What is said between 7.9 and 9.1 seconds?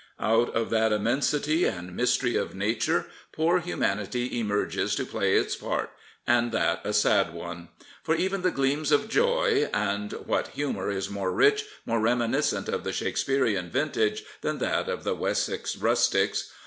For even the gleams of